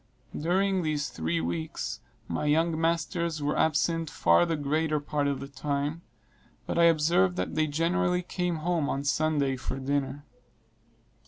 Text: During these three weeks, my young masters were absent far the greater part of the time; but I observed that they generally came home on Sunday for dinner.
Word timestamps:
During 0.35 0.81
these 0.81 1.09
three 1.09 1.39
weeks, 1.41 1.99
my 2.27 2.45
young 2.45 2.81
masters 2.81 3.39
were 3.43 3.55
absent 3.55 4.09
far 4.09 4.47
the 4.47 4.55
greater 4.55 4.99
part 4.99 5.27
of 5.27 5.39
the 5.39 5.47
time; 5.47 6.01
but 6.65 6.79
I 6.79 6.85
observed 6.85 7.35
that 7.35 7.53
they 7.53 7.67
generally 7.67 8.23
came 8.23 8.55
home 8.65 8.89
on 8.89 9.03
Sunday 9.03 9.57
for 9.57 9.77
dinner. 9.77 10.25